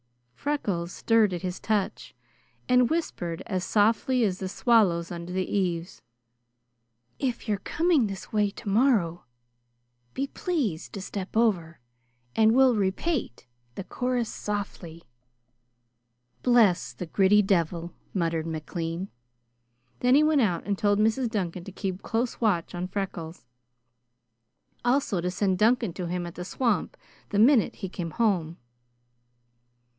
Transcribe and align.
Freckles 0.33 0.91
stirred 0.91 1.31
at 1.35 1.43
his 1.43 1.59
touch, 1.59 2.15
and 2.67 2.89
whispered 2.89 3.43
as 3.45 3.63
softly 3.63 4.23
as 4.23 4.39
the 4.39 4.49
swallows 4.49 5.11
under 5.11 5.31
the 5.31 5.45
eaves: 5.47 6.01
"If 7.19 7.47
you're 7.47 7.59
coming 7.59 8.07
this 8.07 8.33
way 8.33 8.49
tomorrow 8.49 9.25
be 10.15 10.25
pleased 10.25 10.93
to 10.93 11.01
step 11.01 11.37
over 11.37 11.79
and 12.35 12.55
we'll 12.55 12.75
repate 12.75 13.45
the 13.75 13.83
chorus 13.83 14.33
softly!" 14.33 15.03
"Bless 16.41 16.93
the 16.93 17.05
gritty 17.05 17.43
devil," 17.43 17.93
muttered 18.11 18.47
McLean. 18.47 19.09
Then 19.99 20.15
he 20.15 20.23
went 20.23 20.41
out 20.41 20.65
and 20.65 20.75
told 20.79 20.97
Mrs. 20.97 21.29
Duncan 21.29 21.63
to 21.65 21.71
keep 21.71 22.01
close 22.01 22.41
watch 22.41 22.73
on 22.73 22.87
Freckles, 22.87 23.45
also 24.83 25.21
to 25.21 25.29
send 25.29 25.59
Duncan 25.59 25.93
to 25.93 26.07
him 26.07 26.25
at 26.25 26.33
the 26.33 26.43
swamp 26.43 26.97
the 27.29 27.37
minute 27.37 27.75
he 27.77 27.87
came 27.89 28.09
home. 28.09 28.57